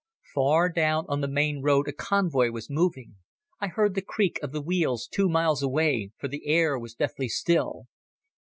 [0.33, 4.59] Far down on the main road a convoy was moving—I heard the creak of the
[4.63, 7.85] wheels two miles away, for the air was deathly still.